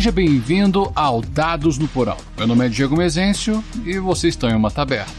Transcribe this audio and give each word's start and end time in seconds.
Seja 0.00 0.12
bem-vindo 0.12 0.90
ao 0.94 1.20
Dados 1.20 1.76
no 1.76 1.86
Porão. 1.86 2.16
Meu 2.38 2.46
nome 2.46 2.64
é 2.64 2.70
Diego 2.70 2.96
Mezencio 2.96 3.62
e 3.84 3.98
vocês 3.98 4.32
estão 4.32 4.48
em 4.48 4.54
uma 4.54 4.70
taberna. 4.70 5.12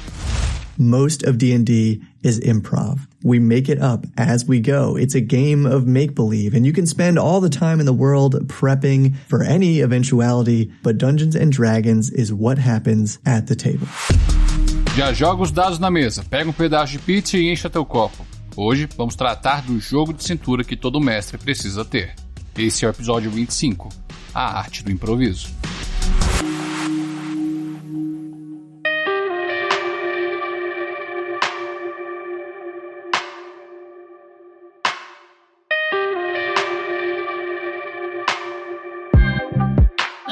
Most 0.75 1.23
of 1.29 1.38
D&D 1.38 2.02
is 2.23 2.39
improv. 2.39 3.00
We 3.23 3.39
make 3.39 3.71
it 3.71 3.79
up 3.79 4.09
as 4.18 4.43
we 4.47 4.59
go. 4.59 4.97
It's 4.97 5.14
a 5.14 5.20
game 5.20 5.68
of 5.68 5.86
make-believe 5.86 6.57
and 6.57 6.65
you 6.65 6.73
can 6.73 6.88
spend 6.88 7.20
all 7.20 7.39
the 7.39 7.55
time 7.55 7.79
in 7.79 7.86
the 7.86 7.93
world 7.93 8.43
prepping 8.47 9.14
for 9.29 9.43
any 9.43 9.83
eventuality, 9.83 10.71
but 10.82 10.98
Dungeons 10.98 11.36
and 11.36 11.52
Dragons 11.52 12.09
is 12.09 12.34
what 12.34 12.59
happens 12.59 13.20
at 13.23 13.45
the 13.45 13.55
table. 13.55 13.88
Já 14.97 15.13
joga 15.13 15.43
os 15.43 15.52
dados 15.52 15.77
na 15.77 15.91
mesa, 15.91 16.24
pega 16.27 16.50
um 16.50 16.54
pedaço 16.54 16.93
de 16.93 16.97
pizza 16.97 17.38
e 17.38 17.52
encha 17.52 17.69
teu 17.69 17.86
copo. 17.86 18.25
Hoje 18.57 18.89
vamos 18.97 19.16
tratar 19.16 19.61
do 19.61 19.79
jogo 19.79 20.11
de 20.11 20.24
cintura 20.24 20.63
que 20.63 20.75
todo 20.75 21.00
mestre 21.00 21.38
precisa 21.38 21.86
ter. 21.86 22.16
Esse 22.57 22.83
é 22.83 22.88
o 22.88 22.91
episódio 22.91 23.32
25, 23.32 23.88
a 24.33 24.59
arte 24.59 24.83
do 24.83 24.91
improviso. 24.91 25.49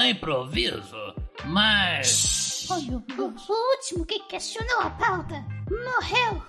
improviso, 0.10 1.16
mas. 1.46 2.66
Foi 2.68 2.82
o, 2.90 3.04
o, 3.18 3.24
o 3.24 3.72
último 3.76 4.06
que 4.06 4.20
questionou 4.28 4.82
a 4.82 4.90
pauta. 4.92 5.44
Morreu. 5.70 6.44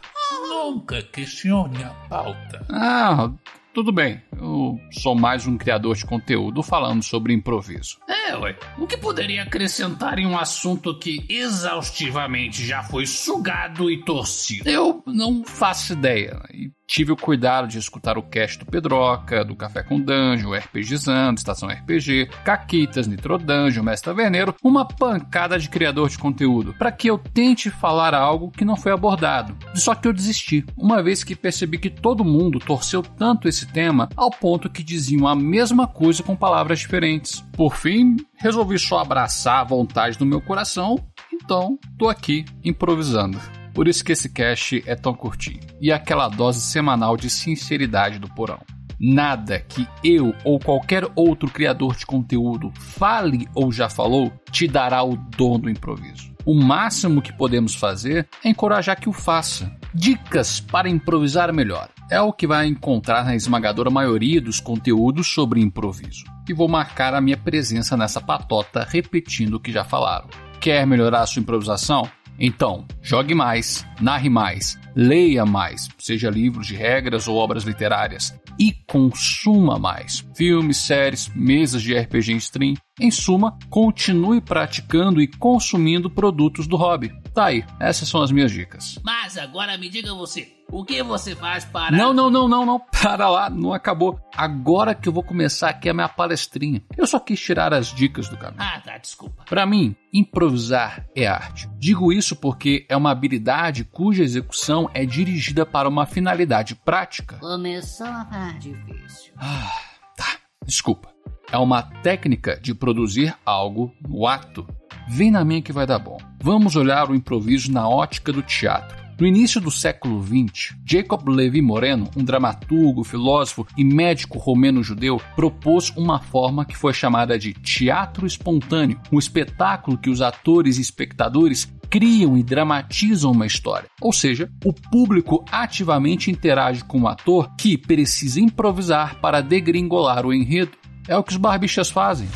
Nunca 0.48 1.02
questione 1.02 1.82
a 1.82 1.90
pauta. 2.08 2.66
Ah, 2.70 3.30
tudo 3.72 3.92
bem. 3.92 4.22
Eu 4.40 4.80
sou 4.90 5.14
mais 5.14 5.46
um 5.46 5.58
criador 5.58 5.94
de 5.94 6.06
conteúdo 6.06 6.62
falando 6.62 7.02
sobre 7.02 7.34
improviso. 7.34 7.98
É, 8.08 8.34
ué. 8.36 8.56
O 8.78 8.86
que 8.86 8.96
poderia 8.96 9.42
acrescentar 9.42 10.18
em 10.18 10.26
um 10.26 10.38
assunto 10.38 10.98
que 10.98 11.26
exaustivamente 11.28 12.64
já 12.64 12.82
foi 12.82 13.04
sugado 13.04 13.90
e 13.90 14.02
torcido? 14.02 14.68
Eu 14.68 15.02
não 15.06 15.44
faço 15.44 15.92
ideia. 15.92 16.40
E 16.52 16.70
tive 16.90 17.12
o 17.12 17.16
cuidado 17.16 17.68
de 17.68 17.78
escutar 17.78 18.18
o 18.18 18.22
cast 18.22 18.58
do 18.58 18.66
Pedroca, 18.66 19.44
do 19.44 19.54
Café 19.54 19.80
com 19.80 20.00
Dungeon, 20.00 20.52
RPGizando, 20.52 21.38
Estação 21.38 21.68
RPG, 21.68 22.30
Caquitas, 22.44 23.06
Nitro 23.06 23.38
Dungeon, 23.38 23.84
Mestre 23.84 24.10
Taverneiro, 24.10 24.56
uma 24.60 24.84
pancada 24.84 25.56
de 25.56 25.68
criador 25.68 26.08
de 26.08 26.18
conteúdo, 26.18 26.74
para 26.74 26.90
que 26.90 27.08
eu 27.08 27.16
tente 27.16 27.70
falar 27.70 28.12
algo 28.12 28.50
que 28.50 28.64
não 28.64 28.76
foi 28.76 28.90
abordado. 28.90 29.56
Só 29.72 29.94
que 29.94 30.08
eu 30.08 30.12
desisti, 30.12 30.64
uma 30.76 31.00
vez 31.00 31.22
que 31.22 31.36
percebi 31.36 31.78
que 31.78 31.90
todo 31.90 32.24
mundo 32.24 32.58
torceu 32.58 33.02
tanto 33.02 33.46
esse 33.46 33.66
tema 33.72 34.08
ao 34.16 34.29
ponto 34.30 34.70
que 34.70 34.82
diziam 34.82 35.26
a 35.26 35.34
mesma 35.34 35.86
coisa 35.86 36.22
com 36.22 36.36
palavras 36.36 36.80
diferentes. 36.80 37.40
Por 37.52 37.76
fim, 37.76 38.16
resolvi 38.36 38.78
só 38.78 39.00
abraçar 39.00 39.60
a 39.60 39.64
vontade 39.64 40.18
do 40.18 40.26
meu 40.26 40.40
coração, 40.40 40.96
então 41.32 41.78
tô 41.98 42.08
aqui 42.08 42.44
improvisando. 42.64 43.38
Por 43.74 43.88
isso 43.88 44.04
que 44.04 44.12
esse 44.12 44.28
cast 44.28 44.82
é 44.86 44.94
tão 44.94 45.14
curtinho. 45.14 45.60
E 45.80 45.92
aquela 45.92 46.28
dose 46.28 46.60
semanal 46.60 47.16
de 47.16 47.30
sinceridade 47.30 48.18
do 48.18 48.28
porão. 48.28 48.60
Nada 48.98 49.58
que 49.60 49.88
eu 50.04 50.34
ou 50.44 50.58
qualquer 50.58 51.04
outro 51.16 51.50
criador 51.50 51.96
de 51.96 52.04
conteúdo 52.04 52.70
fale 52.74 53.48
ou 53.54 53.72
já 53.72 53.88
falou 53.88 54.30
te 54.52 54.68
dará 54.68 55.02
o 55.02 55.16
dom 55.16 55.58
do 55.58 55.70
improviso. 55.70 56.30
O 56.44 56.54
máximo 56.54 57.22
que 57.22 57.32
podemos 57.32 57.74
fazer 57.74 58.28
é 58.44 58.50
encorajar 58.50 59.00
que 59.00 59.08
o 59.08 59.12
faça. 59.12 59.74
Dicas 59.94 60.60
para 60.60 60.88
improvisar 60.88 61.52
melhor. 61.52 61.88
É 62.10 62.20
o 62.20 62.32
que 62.32 62.44
vai 62.44 62.66
encontrar 62.66 63.24
na 63.24 63.36
esmagadora 63.36 63.88
maioria 63.88 64.40
dos 64.40 64.58
conteúdos 64.58 65.28
sobre 65.28 65.60
improviso. 65.60 66.24
E 66.48 66.52
vou 66.52 66.66
marcar 66.66 67.14
a 67.14 67.20
minha 67.20 67.36
presença 67.36 67.96
nessa 67.96 68.20
patota 68.20 68.84
repetindo 68.84 69.54
o 69.54 69.60
que 69.60 69.70
já 69.70 69.84
falaram. 69.84 70.28
Quer 70.60 70.84
melhorar 70.84 71.20
a 71.20 71.26
sua 71.26 71.40
improvisação? 71.40 72.10
Então, 72.36 72.84
jogue 73.00 73.32
mais, 73.32 73.86
narre 74.00 74.28
mais, 74.28 74.76
leia 74.96 75.46
mais, 75.46 75.88
seja 75.98 76.28
livros 76.28 76.66
de 76.66 76.74
regras 76.74 77.28
ou 77.28 77.36
obras 77.36 77.62
literárias, 77.62 78.34
e 78.58 78.72
consuma 78.88 79.78
mais. 79.78 80.26
Filmes, 80.34 80.78
séries, 80.78 81.30
mesas 81.34 81.80
de 81.80 81.96
RPG 81.96 82.32
em 82.32 82.36
stream. 82.36 82.74
Em 83.00 83.10
suma, 83.10 83.56
continue 83.70 84.40
praticando 84.40 85.20
e 85.22 85.28
consumindo 85.28 86.10
produtos 86.10 86.66
do 86.66 86.76
hobby. 86.76 87.12
Tá 87.34 87.46
aí, 87.46 87.64
essas 87.78 88.08
são 88.08 88.22
as 88.22 88.32
minhas 88.32 88.50
dicas. 88.50 88.98
Mas 89.04 89.38
agora 89.38 89.78
me 89.78 89.88
diga 89.88 90.12
você, 90.14 90.52
o 90.70 90.84
que 90.84 91.02
você 91.02 91.34
faz 91.34 91.64
para. 91.64 91.96
Não, 91.96 92.12
não, 92.12 92.28
não, 92.28 92.48
não, 92.48 92.66
não. 92.66 92.80
Para 93.00 93.28
lá, 93.28 93.48
não 93.48 93.72
acabou. 93.72 94.20
Agora 94.36 94.94
que 94.94 95.08
eu 95.08 95.12
vou 95.12 95.22
começar 95.22 95.70
aqui 95.70 95.88
a 95.88 95.94
minha 95.94 96.08
palestrinha. 96.08 96.82
Eu 96.96 97.06
só 97.06 97.18
quis 97.18 97.40
tirar 97.40 97.72
as 97.72 97.94
dicas 97.94 98.28
do 98.28 98.36
caminho. 98.36 98.62
Ah, 98.62 98.80
tá, 98.84 98.98
desculpa. 98.98 99.44
Para 99.48 99.64
mim, 99.64 99.96
improvisar 100.12 101.06
é 101.14 101.26
arte. 101.26 101.68
Digo 101.78 102.12
isso 102.12 102.36
porque 102.36 102.84
é 102.88 102.96
uma 102.96 103.10
habilidade 103.10 103.84
cuja 103.84 104.22
execução 104.22 104.90
é 104.92 105.06
dirigida 105.06 105.64
para 105.64 105.88
uma 105.88 106.06
finalidade 106.06 106.74
prática. 106.74 107.36
Começou 107.36 108.06
a 108.06 108.24
ficar 108.24 108.58
difícil. 108.58 109.32
Ah, 109.38 109.70
tá. 110.16 110.36
Desculpa. 110.66 111.10
É 111.52 111.58
uma 111.58 111.82
técnica 111.82 112.60
de 112.60 112.74
produzir 112.74 113.34
algo 113.44 113.92
no 114.06 114.26
ato. 114.26 114.66
Vem 115.08 115.30
na 115.30 115.44
minha 115.44 115.62
que 115.62 115.72
vai 115.72 115.86
dar 115.86 115.98
bom. 115.98 116.18
Vamos 116.42 116.74
olhar 116.74 117.10
o 117.10 117.14
improviso 117.14 117.70
na 117.70 117.86
ótica 117.86 118.32
do 118.32 118.42
teatro. 118.42 118.98
No 119.20 119.26
início 119.26 119.60
do 119.60 119.70
século 119.70 120.22
XX, 120.22 120.74
Jacob 120.86 121.28
Levi 121.28 121.60
Moreno, 121.60 122.08
um 122.16 122.24
dramaturgo, 122.24 123.04
filósofo 123.04 123.66
e 123.76 123.84
médico 123.84 124.38
romeno-judeu, 124.38 125.20
propôs 125.36 125.90
uma 125.90 126.18
forma 126.18 126.64
que 126.64 126.74
foi 126.74 126.94
chamada 126.94 127.38
de 127.38 127.52
teatro 127.52 128.26
espontâneo, 128.26 128.98
um 129.12 129.18
espetáculo 129.18 129.98
que 129.98 130.08
os 130.08 130.22
atores 130.22 130.78
e 130.78 130.80
espectadores 130.80 131.70
criam 131.90 132.38
e 132.38 132.42
dramatizam 132.42 133.32
uma 133.32 133.44
história. 133.44 133.90
Ou 134.00 134.10
seja, 134.10 134.50
o 134.64 134.72
público 134.72 135.44
ativamente 135.52 136.30
interage 136.30 136.82
com 136.84 137.02
o 137.02 137.08
ator 137.08 137.54
que 137.56 137.76
precisa 137.76 138.40
improvisar 138.40 139.20
para 139.20 139.42
degringolar 139.42 140.24
o 140.24 140.32
enredo. 140.32 140.72
É 141.06 141.14
o 141.14 141.22
que 141.22 141.32
os 141.32 141.36
barbichas 141.36 141.90
fazem. 141.90 142.26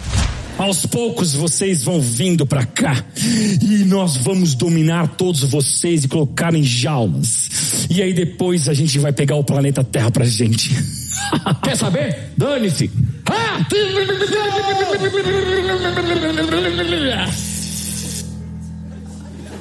Aos 0.57 0.87
poucos 0.87 1.35
vocês 1.35 1.83
vão 1.83 2.01
vindo 2.01 2.47
para 2.47 2.65
cá 2.65 3.05
e 3.61 3.85
nós 3.85 4.17
vamos 4.17 4.55
dominar 4.55 5.09
todos 5.09 5.43
vocês 5.43 6.05
e 6.05 6.09
colocar 6.09 6.55
em 6.55 6.63
jaulas. 6.63 7.87
E 7.91 8.01
aí 8.01 8.13
depois 8.15 8.69
a 8.69 8.75
gente 8.75 8.99
vai 8.99 9.13
pegar 9.13 9.35
o 9.35 9.43
planeta 9.43 9.83
Terra 9.83 10.11
pra 10.11 10.25
gente. 10.25 10.71
Quer 11.63 11.77
saber? 11.77 12.31
Dane-se. 12.37 12.91
Ah! 13.27 13.67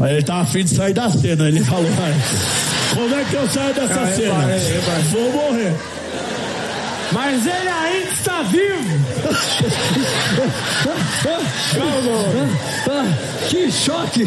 Ele 0.07 0.23
tá 0.23 0.41
afim 0.41 0.63
de 0.63 0.69
sair 0.69 0.93
da 0.93 1.09
cena, 1.09 1.47
ele 1.47 1.63
falou. 1.63 1.89
Como 2.93 3.15
é 3.15 3.23
que 3.23 3.33
eu 3.33 3.49
saio 3.49 3.73
dessa 3.73 4.15
cena? 4.15 4.47
Vou 5.11 5.31
morrer. 5.31 5.73
Mas 7.11 7.45
ele 7.45 7.69
ainda 7.69 8.11
está 8.11 8.41
vivo! 8.43 9.03
Que 13.50 13.72
choque! 13.72 14.23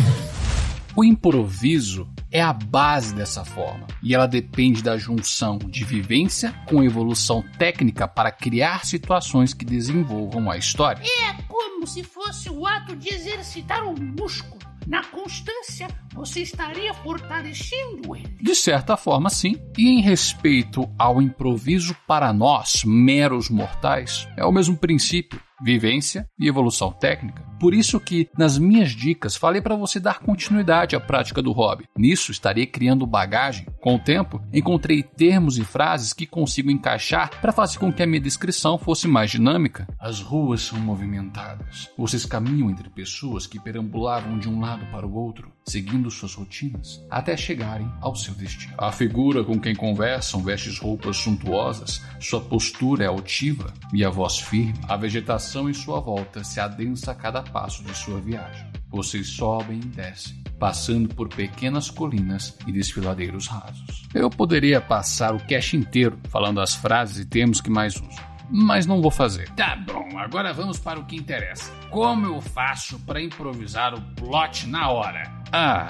O 0.95 1.05
improviso 1.05 2.09
é 2.31 2.41
a 2.41 2.53
base 2.53 3.15
dessa 3.15 3.45
forma 3.45 3.87
e 4.03 4.15
ela 4.15 4.27
depende 4.27 4.83
da 4.83 4.97
junção 4.97 5.59
de 5.59 5.85
vivência 5.85 6.55
com 6.67 6.83
evolução 6.83 7.45
técnica 7.59 8.09
para 8.09 8.31
criar 8.31 8.87
situações 8.87 9.53
que 9.53 9.65
desenvolvam 9.65 10.51
a 10.51 10.57
história. 10.57 11.03
É 11.03 11.35
como 11.49 11.87
se 11.87 12.03
fosse 12.03 12.49
o 12.49 12.67
ato 12.67 12.97
de 12.97 13.11
exercitar 13.11 13.87
um 13.87 13.95
músculo. 13.95 14.56
Na 14.87 15.03
constância, 15.05 15.89
você 16.15 16.43
estaria 16.43 16.95
fortalecendo 16.95 18.15
ele. 18.15 18.39
De 18.41 18.55
certa 18.55 18.97
forma, 18.97 19.29
sim. 19.29 19.57
E 19.77 19.89
em 19.89 20.01
respeito 20.01 20.89
ao 20.99 21.21
improviso 21.21 21.97
para 22.07 22.33
nós, 22.33 22.85
meros 22.85 23.51
mortais, 23.51 24.29
é 24.37 24.45
o 24.45 24.53
mesmo 24.53 24.77
princípio 24.77 25.41
vivência 25.63 26.29
e 26.39 26.49
evolução 26.49 26.93
técnica. 26.93 27.46
Por 27.59 27.73
isso 27.73 27.99
que 27.99 28.29
nas 28.37 28.59
minhas 28.59 28.91
dicas 28.91 29.35
falei 29.35 29.63
para 29.63 29.77
você 29.77 29.99
dar 29.99 30.21
continuidade 30.21 30.95
à 30.95 31.01
prática 31.01 31.41
do 31.41 31.53
hobby. 31.53 31.85
Nisso 31.97 32.31
estaria 32.31 32.67
criando 32.67 33.07
bagagem. 33.07 33.67
Com 33.81 33.97
o 33.97 33.99
tempo, 33.99 34.43
encontrei 34.53 35.03
termos 35.03 35.59
e 35.59 35.65
frases 35.65 36.13
que 36.13 36.27
consigo 36.27 36.71
encaixar 36.71 37.31
para 37.41 37.53
fazer 37.53 37.79
com 37.79 37.93
que 37.93 38.03
a 38.03 38.07
minha 38.07 38.21
descrição 38.21 38.77
fosse 38.77 39.09
mais 39.09 39.31
dinâmica. 39.31 39.89
As 39.99 40.21
ruas 40.21 40.63
são 40.63 40.79
movimentadas. 40.79 41.91
Vocês 41.97 42.27
caminham 42.27 42.71
entre 42.71 42.91
pessoas 42.91 43.47
que 43.47 43.59
perambulavam 43.59 44.39
de 44.39 44.49
um 44.49 44.61
lado 44.61 44.85
para 44.91 45.07
o 45.07 45.15
outro, 45.15 45.51
seguindo 45.65 46.11
suas 46.11 46.35
rotinas, 46.35 47.05
até 47.11 47.37
chegarem 47.37 47.91
ao 48.01 48.15
seu 48.15 48.35
destino. 48.35 48.75
A 48.77 48.93
figura 48.93 49.43
com 49.43 49.59
quem 49.59 49.75
conversam 49.75 50.43
veste 50.43 50.67
roupas 50.79 51.17
suntuosas, 51.17 52.03
sua 52.21 52.41
postura 52.41 53.05
é 53.05 53.07
altiva 53.07 53.73
e 53.93 54.05
a 54.05 54.11
voz 54.11 54.39
firme. 54.39 54.75
A 54.89 54.97
vegetação 54.97 55.71
em 55.71 55.75
sua 55.75 56.01
volta 56.01 56.45
se 56.45 56.61
adensa 56.61 57.13
a 57.13 57.15
cada 57.15 57.43
passo 57.51 57.83
de 57.83 57.95
sua 57.95 58.21
viagem. 58.21 58.67
Vocês 58.89 59.29
sobem 59.29 59.79
e 59.79 59.87
descem, 59.87 60.43
passando 60.59 61.09
por 61.15 61.29
pequenas 61.29 61.91
colinas 61.91 62.57
e 62.67 62.73
desfiladeiros 62.73 63.47
rasos. 63.47 64.07
Eu 64.15 64.31
poderia 64.31 64.81
passar 64.81 65.35
o 65.35 65.41
cast 65.41 65.77
inteiro 65.77 66.19
falando 66.29 66.61
as 66.61 66.75
frases 66.75 67.19
e 67.19 67.27
termos 67.27 67.61
que 67.61 67.71
mais 67.71 67.97
uso, 67.97 68.23
mas 68.51 68.87
não 68.87 69.03
vou 69.03 69.11
fazer. 69.11 69.51
Tá 69.51 69.77
bom, 69.77 70.19
agora 70.19 70.53
vamos 70.53 70.79
para 70.79 70.99
o 70.99 71.05
que 71.05 71.17
interessa. 71.17 71.73
Como 71.91 72.27
eu 72.27 72.41
faço 72.41 72.99
para 73.01 73.21
improvisar 73.21 73.95
o 73.95 74.01
plot 74.15 74.67
na 74.67 74.89
hora? 74.89 75.31
Ah, 75.53 75.89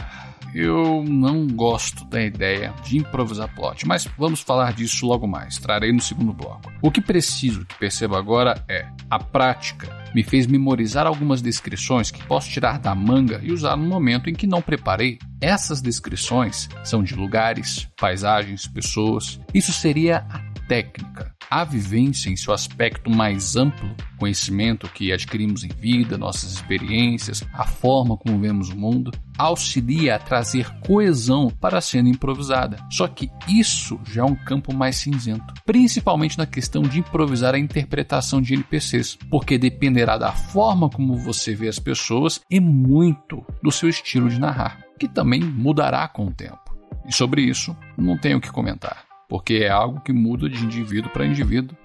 eu 0.54 1.04
não 1.06 1.46
gosto 1.46 2.04
da 2.06 2.22
ideia 2.22 2.75
de 2.84 2.98
improvisar 2.98 3.54
plot, 3.54 3.87
mas 3.87 4.08
vamos 4.19 4.40
falar 4.40 4.72
disso 4.72 5.06
logo 5.06 5.26
mais, 5.26 5.58
trarei 5.58 5.93
no 5.93 6.00
segundo 6.00 6.32
bloco. 6.32 6.72
O 6.82 6.90
que 6.90 7.00
preciso 7.00 7.64
que 7.64 7.78
perceba 7.78 8.19
agora 8.19 8.64
é: 8.69 8.87
a 9.10 9.19
prática 9.19 9.88
me 10.14 10.22
fez 10.22 10.46
memorizar 10.46 11.06
algumas 11.06 11.43
descrições 11.43 12.10
que 12.10 12.25
posso 12.25 12.50
tirar 12.50 12.78
da 12.78 12.94
manga 12.94 13.40
e 13.43 13.52
usar 13.52 13.76
no 13.76 13.87
momento 13.87 14.31
em 14.31 14.34
que 14.34 14.46
não 14.46 14.62
preparei. 14.62 15.19
Essas 15.40 15.82
descrições 15.82 16.69
são 16.82 17.02
de 17.02 17.14
lugares, 17.14 17.88
paisagens, 17.98 18.66
pessoas. 18.66 19.38
Isso 19.52 19.72
seria 19.72 20.26
a 20.31 20.38
técnica. 20.66 21.36
A 21.48 21.62
vivência 21.62 22.28
em 22.28 22.37
seu 22.37 22.52
aspecto 22.52 23.08
mais 23.08 23.54
amplo, 23.54 23.94
conhecimento 24.19 24.88
que 24.88 25.12
adquirimos 25.12 25.62
em 25.62 25.69
vida, 25.69 26.19
nossas 26.19 26.52
experiências, 26.52 27.44
a 27.52 27.64
forma 27.64 28.16
como 28.16 28.40
vemos 28.40 28.70
o 28.70 28.76
mundo, 28.76 29.12
auxilia 29.38 30.16
a 30.16 30.19
trazer 30.19 30.69
coesão 30.81 31.48
para 31.48 31.78
a 31.78 31.81
cena 31.81 32.08
improvisada. 32.08 32.78
Só 32.90 33.06
que 33.06 33.31
isso 33.46 34.00
já 34.04 34.22
é 34.22 34.25
um 34.25 34.34
campo 34.34 34.75
mais 34.75 34.96
cinzento, 34.96 35.54
principalmente 35.64 36.37
na 36.37 36.46
questão 36.46 36.82
de 36.82 36.98
improvisar 36.98 37.54
a 37.54 37.58
interpretação 37.60 38.43
de 38.43 38.54
NPCs, 38.54 39.16
porque 39.31 39.56
dependerá 39.56 40.19
da 40.19 40.32
forma 40.32 40.90
como 40.90 41.16
você 41.16 41.54
vê 41.54 41.69
as 41.69 41.78
pessoas 41.78 42.40
e 42.50 42.58
muito 42.58 43.44
do 43.62 43.70
seu 43.70 43.88
estilo 43.88 44.28
de 44.28 44.40
narrar, 44.40 44.81
que 44.98 45.06
também 45.06 45.40
mudará 45.40 46.08
com 46.08 46.26
o 46.26 46.32
tempo. 46.32 46.76
E 47.06 47.14
sobre 47.14 47.43
isso, 47.43 47.76
não 47.96 48.19
tenho 48.19 48.38
o 48.38 48.40
que 48.40 48.50
comentar 48.50 49.06
porque 49.28 49.55
é 49.55 49.69
algo 49.69 50.00
que 50.00 50.12
muda 50.12 50.49
de 50.49 50.62
indivíduo 50.62 51.11
para 51.11 51.26
indivíduo. 51.26 51.76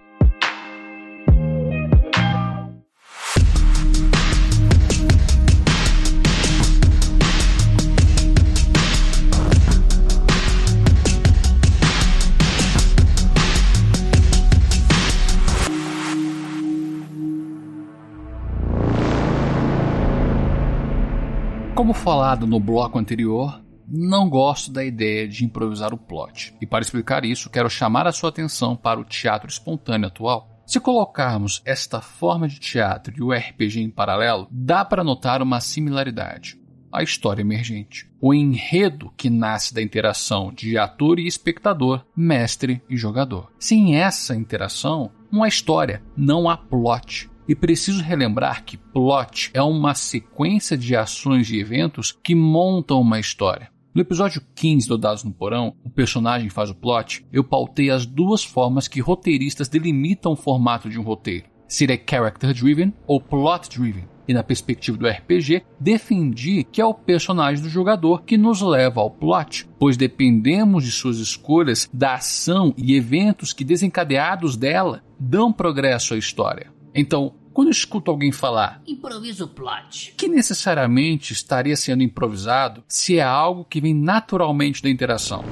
Como 21.73 21.93
falado 21.95 22.45
no 22.45 22.59
bloco 22.59 22.99
anterior, 22.99 23.59
não 23.93 24.29
gosto 24.29 24.71
da 24.71 24.83
ideia 24.83 25.27
de 25.27 25.43
improvisar 25.43 25.93
o 25.93 25.97
plot. 25.97 26.55
E 26.61 26.65
para 26.65 26.81
explicar 26.81 27.25
isso, 27.25 27.49
quero 27.49 27.69
chamar 27.69 28.07
a 28.07 28.11
sua 28.11 28.29
atenção 28.29 28.75
para 28.75 28.99
o 28.99 29.03
teatro 29.03 29.49
espontâneo 29.49 30.07
atual. 30.07 30.49
Se 30.65 30.79
colocarmos 30.79 31.61
esta 31.65 31.99
forma 31.99 32.47
de 32.47 32.57
teatro 32.57 33.13
e 33.17 33.21
o 33.21 33.33
RPG 33.33 33.81
em 33.81 33.89
paralelo, 33.89 34.47
dá 34.49 34.85
para 34.85 35.03
notar 35.03 35.41
uma 35.41 35.59
similaridade. 35.59 36.57
A 36.89 37.03
história 37.03 37.41
emergente. 37.41 38.09
O 38.21 38.33
enredo 38.33 39.11
que 39.17 39.29
nasce 39.29 39.73
da 39.73 39.81
interação 39.81 40.53
de 40.53 40.77
ator 40.77 41.19
e 41.19 41.27
espectador, 41.27 42.05
mestre 42.15 42.81
e 42.89 42.95
jogador. 42.95 43.51
Sem 43.59 43.97
essa 43.97 44.35
interação, 44.35 45.11
não 45.29 45.43
há 45.43 45.47
história, 45.47 46.01
não 46.15 46.49
há 46.49 46.55
plot. 46.55 47.29
E 47.47 47.55
preciso 47.55 48.01
relembrar 48.01 48.63
que 48.63 48.77
plot 48.77 49.51
é 49.53 49.61
uma 49.61 49.93
sequência 49.93 50.77
de 50.77 50.95
ações 50.95 51.49
e 51.49 51.59
eventos 51.59 52.11
que 52.11 52.35
montam 52.35 53.01
uma 53.01 53.19
história. 53.19 53.69
No 53.93 54.01
episódio 54.01 54.41
15 54.55 54.87
do 54.87 54.97
Dados 54.97 55.25
no 55.25 55.33
Porão, 55.33 55.75
o 55.83 55.89
personagem 55.89 56.49
faz 56.49 56.69
o 56.69 56.75
plot, 56.75 57.25
eu 57.29 57.43
pautei 57.43 57.89
as 57.89 58.05
duas 58.05 58.41
formas 58.41 58.87
que 58.87 59.01
roteiristas 59.01 59.67
delimitam 59.67 60.31
o 60.31 60.35
formato 60.37 60.89
de 60.89 60.97
um 60.97 61.03
roteiro. 61.03 61.47
Se 61.67 61.83
é 61.91 62.01
character 62.09 62.53
driven 62.53 62.93
ou 63.05 63.19
plot 63.19 63.69
driven. 63.69 64.05
E 64.25 64.33
na 64.33 64.43
perspectiva 64.43 64.97
do 64.97 65.05
RPG, 65.05 65.63
defendi 65.77 66.63
que 66.63 66.79
é 66.79 66.85
o 66.85 66.93
personagem 66.93 67.61
do 67.61 67.67
jogador 67.67 68.23
que 68.23 68.37
nos 68.37 68.61
leva 68.61 69.01
ao 69.01 69.11
plot, 69.11 69.67
pois 69.77 69.97
dependemos 69.97 70.85
de 70.85 70.91
suas 70.91 71.17
escolhas 71.17 71.89
da 71.91 72.13
ação 72.13 72.73
e 72.77 72.95
eventos 72.95 73.51
que 73.51 73.65
desencadeados 73.65 74.55
dela 74.55 75.03
dão 75.19 75.51
progresso 75.51 76.13
à 76.13 76.17
história. 76.17 76.71
Então, 76.95 77.33
quando 77.53 77.67
eu 77.67 77.71
escuto 77.71 78.11
alguém 78.11 78.31
falar 78.31 78.81
Improvisa 78.87 79.45
o 79.45 79.47
plot. 79.47 80.13
que 80.17 80.27
necessariamente 80.27 81.33
estaria 81.33 81.75
sendo 81.75 82.03
improvisado 82.03 82.83
se 82.87 83.17
é 83.17 83.23
algo 83.23 83.65
que 83.65 83.81
vem 83.81 83.93
naturalmente 83.93 84.81
da 84.81 84.89
interação. 84.89 85.43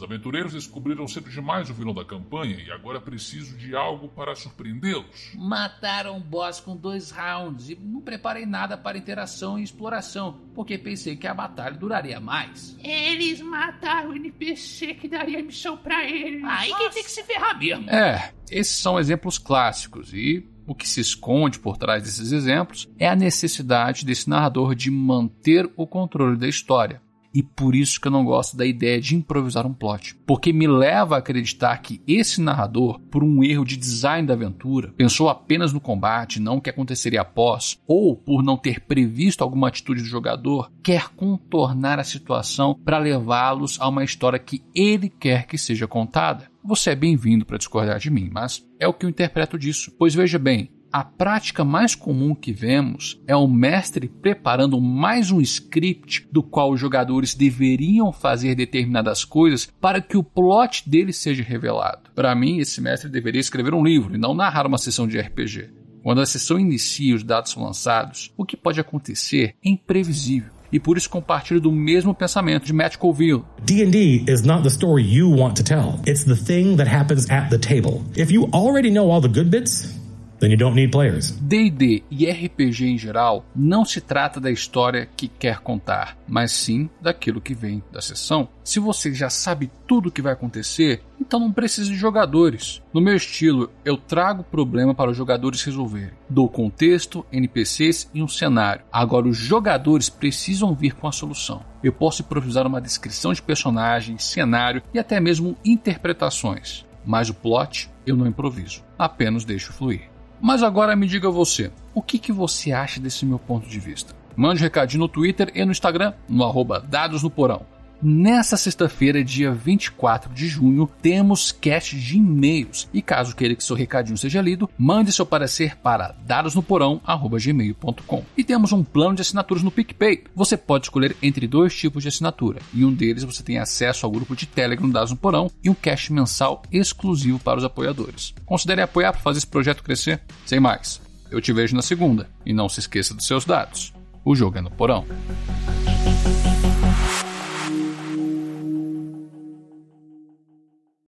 Os 0.00 0.04
aventureiros 0.04 0.54
descobriram 0.54 1.06
cedo 1.06 1.28
demais 1.28 1.68
o 1.68 1.74
vilão 1.74 1.92
da 1.92 2.06
campanha 2.06 2.56
e 2.56 2.72
agora 2.72 2.98
preciso 2.98 3.54
de 3.58 3.76
algo 3.76 4.08
para 4.08 4.34
surpreendê-los. 4.34 5.32
Mataram 5.34 6.16
o 6.16 6.20
boss 6.20 6.58
com 6.58 6.74
dois 6.74 7.10
rounds 7.10 7.68
e 7.68 7.74
não 7.76 8.00
preparei 8.00 8.46
nada 8.46 8.78
para 8.78 8.96
interação 8.96 9.58
e 9.58 9.62
exploração, 9.62 10.40
porque 10.54 10.78
pensei 10.78 11.16
que 11.16 11.26
a 11.26 11.34
batalha 11.34 11.76
duraria 11.76 12.18
mais. 12.18 12.74
Eles 12.82 13.42
mataram 13.42 14.12
o 14.12 14.16
NPC 14.16 14.94
que 14.94 15.06
daria 15.06 15.42
missão 15.42 15.76
pra 15.76 16.02
eles. 16.08 16.42
Aí 16.44 16.74
quem 16.74 16.90
tem 16.92 17.04
que 17.04 17.10
se 17.10 17.22
ferrar 17.22 17.58
mesmo. 17.58 17.90
É, 17.90 18.32
esses 18.50 18.78
são 18.78 18.98
exemplos 18.98 19.36
clássicos 19.36 20.14
e 20.14 20.48
o 20.66 20.74
que 20.74 20.88
se 20.88 21.02
esconde 21.02 21.58
por 21.58 21.76
trás 21.76 22.02
desses 22.02 22.32
exemplos 22.32 22.88
é 22.98 23.06
a 23.06 23.14
necessidade 23.14 24.06
desse 24.06 24.30
narrador 24.30 24.74
de 24.74 24.90
manter 24.90 25.70
o 25.76 25.86
controle 25.86 26.38
da 26.38 26.48
história. 26.48 27.02
E 27.32 27.42
por 27.42 27.74
isso 27.74 28.00
que 28.00 28.08
eu 28.08 28.12
não 28.12 28.24
gosto 28.24 28.56
da 28.56 28.66
ideia 28.66 29.00
de 29.00 29.14
improvisar 29.14 29.66
um 29.66 29.72
plot. 29.72 30.16
Porque 30.26 30.52
me 30.52 30.66
leva 30.66 31.14
a 31.14 31.18
acreditar 31.18 31.78
que 31.78 32.02
esse 32.06 32.40
narrador, 32.40 32.98
por 33.10 33.22
um 33.22 33.42
erro 33.44 33.64
de 33.64 33.76
design 33.76 34.26
da 34.26 34.34
aventura, 34.34 34.92
pensou 34.96 35.28
apenas 35.28 35.72
no 35.72 35.80
combate, 35.80 36.40
não 36.40 36.56
o 36.56 36.60
que 36.60 36.70
aconteceria 36.70 37.20
após, 37.20 37.78
ou 37.86 38.16
por 38.16 38.42
não 38.42 38.56
ter 38.56 38.80
previsto 38.80 39.42
alguma 39.42 39.68
atitude 39.68 40.02
do 40.02 40.08
jogador, 40.08 40.70
quer 40.82 41.08
contornar 41.10 41.98
a 41.98 42.04
situação 42.04 42.78
para 42.84 42.98
levá-los 42.98 43.80
a 43.80 43.88
uma 43.88 44.04
história 44.04 44.38
que 44.38 44.62
ele 44.74 45.08
quer 45.08 45.46
que 45.46 45.56
seja 45.56 45.86
contada. 45.86 46.50
Você 46.62 46.90
é 46.90 46.96
bem-vindo 46.96 47.46
para 47.46 47.58
discordar 47.58 47.98
de 47.98 48.10
mim, 48.10 48.28
mas 48.30 48.64
é 48.78 48.86
o 48.86 48.92
que 48.92 49.06
eu 49.06 49.10
interpreto 49.10 49.58
disso. 49.58 49.92
Pois 49.98 50.14
veja 50.14 50.38
bem, 50.38 50.70
a 50.92 51.04
prática 51.04 51.64
mais 51.64 51.94
comum 51.94 52.34
que 52.34 52.52
vemos 52.52 53.20
é 53.26 53.36
o 53.36 53.46
mestre 53.46 54.08
preparando 54.08 54.80
mais 54.80 55.30
um 55.30 55.40
script 55.40 56.26
do 56.32 56.42
qual 56.42 56.72
os 56.72 56.80
jogadores 56.80 57.34
deveriam 57.34 58.12
fazer 58.12 58.54
determinadas 58.56 59.24
coisas 59.24 59.68
para 59.80 60.00
que 60.00 60.16
o 60.16 60.24
plot 60.24 60.88
dele 60.88 61.12
seja 61.12 61.44
revelado. 61.44 62.10
Para 62.14 62.34
mim, 62.34 62.58
esse 62.58 62.80
mestre 62.80 63.08
deveria 63.08 63.40
escrever 63.40 63.72
um 63.72 63.84
livro 63.84 64.14
e 64.14 64.18
não 64.18 64.34
narrar 64.34 64.66
uma 64.66 64.78
sessão 64.78 65.06
de 65.06 65.18
RPG. 65.20 65.70
Quando 66.02 66.20
a 66.22 66.26
sessão 66.26 66.58
inicia 66.58 67.12
e 67.12 67.14
os 67.14 67.22
dados 67.22 67.52
são 67.52 67.62
lançados, 67.62 68.32
o 68.36 68.44
que 68.44 68.56
pode 68.56 68.80
acontecer 68.80 69.54
é 69.64 69.68
imprevisível. 69.68 70.50
E 70.72 70.78
por 70.78 70.96
isso 70.96 71.10
compartilho 71.10 71.60
do 71.60 71.72
mesmo 71.72 72.14
pensamento 72.14 72.64
de 72.64 72.72
Matt 72.72 72.96
Colville. 72.96 73.44
D&D 73.64 74.24
is 74.28 74.42
not 74.42 74.62
the 74.62 74.70
story 74.70 75.02
you 75.02 75.30
want 75.30 75.56
to 75.56 75.64
tell. 75.64 76.00
It's 76.06 76.24
the 76.24 76.36
thing 76.36 76.76
that 76.76 76.88
happens 76.88 77.28
at 77.28 77.50
the 77.50 77.58
table. 77.58 78.02
If 78.16 78.32
you 78.32 78.48
already 78.52 78.90
know 78.90 79.10
all 79.10 79.20
the 79.20 79.28
good 79.28 79.50
bits, 79.50 79.99
then 80.40 80.50
you 80.50 80.56
don't 80.56 80.74
need 80.74 80.90
players. 80.90 81.30
D&D 81.30 82.02
e 82.10 82.28
RPG 82.28 82.86
em 82.86 82.98
geral 82.98 83.44
não 83.54 83.84
se 83.84 84.00
trata 84.00 84.40
da 84.40 84.50
história 84.50 85.08
que 85.16 85.28
quer 85.28 85.60
contar, 85.60 86.16
mas 86.26 86.50
sim 86.50 86.88
daquilo 87.00 87.40
que 87.40 87.54
vem 87.54 87.82
da 87.92 88.00
sessão. 88.00 88.48
Se 88.64 88.80
você 88.80 89.12
já 89.12 89.28
sabe 89.28 89.70
tudo 89.86 90.08
o 90.08 90.12
que 90.12 90.22
vai 90.22 90.32
acontecer, 90.32 91.02
então 91.20 91.38
não 91.38 91.52
precisa 91.52 91.90
de 91.90 91.96
jogadores. 91.96 92.82
No 92.92 93.00
meu 93.00 93.14
estilo, 93.14 93.70
eu 93.84 93.96
trago 93.96 94.40
o 94.40 94.44
problema 94.44 94.94
para 94.94 95.10
os 95.10 95.16
jogadores 95.16 95.62
resolverem. 95.62 96.12
Dou 96.28 96.48
contexto, 96.48 97.24
NPCs 97.30 98.10
e 98.14 98.22
um 98.22 98.28
cenário. 98.28 98.82
Agora 98.90 99.28
os 99.28 99.36
jogadores 99.36 100.08
precisam 100.08 100.74
vir 100.74 100.94
com 100.94 101.06
a 101.06 101.12
solução. 101.12 101.62
Eu 101.82 101.92
posso 101.92 102.22
improvisar 102.22 102.66
uma 102.66 102.80
descrição 102.80 103.32
de 103.32 103.42
personagem, 103.42 104.18
cenário 104.18 104.82
e 104.94 104.98
até 104.98 105.20
mesmo 105.20 105.56
interpretações. 105.64 106.86
Mas 107.04 107.28
o 107.30 107.34
plot 107.34 107.90
eu 108.06 108.16
não 108.16 108.26
improviso, 108.26 108.82
apenas 108.98 109.44
deixo 109.44 109.72
fluir. 109.72 110.09
Mas 110.40 110.62
agora 110.62 110.96
me 110.96 111.06
diga 111.06 111.30
você, 111.30 111.70
o 111.94 112.00
que, 112.00 112.18
que 112.18 112.32
você 112.32 112.72
acha 112.72 112.98
desse 112.98 113.26
meu 113.26 113.38
ponto 113.38 113.68
de 113.68 113.78
vista? 113.78 114.14
Mande 114.34 114.60
um 114.60 114.64
recadinho 114.64 115.00
no 115.00 115.08
Twitter 115.08 115.52
e 115.54 115.64
no 115.64 115.72
Instagram, 115.72 116.14
no 116.28 116.44
arroba 116.44 116.80
Dados 116.80 117.22
no 117.22 117.30
Porão. 117.30 117.66
Nessa 118.02 118.56
sexta-feira, 118.56 119.22
dia 119.22 119.52
24 119.52 120.32
de 120.32 120.48
junho, 120.48 120.88
temos 121.02 121.52
cast 121.52 121.94
de 121.98 122.16
e-mails. 122.16 122.88
E 122.94 123.02
caso 123.02 123.36
queira 123.36 123.54
que 123.54 123.62
seu 123.62 123.76
recadinho 123.76 124.16
seja 124.16 124.40
lido, 124.40 124.70
mande 124.78 125.12
seu 125.12 125.26
parecer 125.26 125.76
para 125.76 126.14
dadosnoporão.gmail.com. 126.24 128.24
E 128.38 128.42
temos 128.42 128.72
um 128.72 128.82
plano 128.82 129.16
de 129.16 129.20
assinaturas 129.20 129.62
no 129.62 129.70
PicPay. 129.70 130.24
Você 130.34 130.56
pode 130.56 130.86
escolher 130.86 131.14
entre 131.22 131.46
dois 131.46 131.76
tipos 131.76 132.02
de 132.02 132.08
assinatura. 132.08 132.62
E 132.72 132.86
um 132.86 132.94
deles 132.94 133.22
você 133.22 133.42
tem 133.42 133.58
acesso 133.58 134.06
ao 134.06 134.12
grupo 134.12 134.34
de 134.34 134.46
Telegram 134.46 134.88
Dados 134.88 135.10
no 135.10 135.18
Porão 135.18 135.50
e 135.62 135.68
um 135.68 135.74
cast 135.74 136.10
mensal 136.10 136.62
exclusivo 136.72 137.38
para 137.38 137.58
os 137.58 137.64
apoiadores. 137.64 138.32
Considere 138.46 138.80
apoiar 138.80 139.12
para 139.12 139.20
fazer 139.20 139.36
esse 139.38 139.46
projeto 139.46 139.82
crescer. 139.82 140.22
Sem 140.46 140.58
mais, 140.58 141.02
eu 141.30 141.38
te 141.38 141.52
vejo 141.52 141.76
na 141.76 141.82
segunda. 141.82 142.30
E 142.46 142.54
não 142.54 142.66
se 142.66 142.80
esqueça 142.80 143.12
dos 143.12 143.26
seus 143.26 143.44
dados. 143.44 143.92
O 144.24 144.34
jogo 144.34 144.56
é 144.56 144.62
no 144.62 144.70
porão. 144.70 145.04